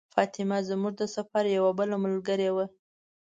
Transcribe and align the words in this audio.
فاطمه 0.13 0.57
زموږ 0.69 0.93
د 0.97 1.03
سفر 1.15 1.43
یوه 1.57 1.71
بله 1.79 1.95
ملګرې 2.05 2.49
وه. 2.55 2.65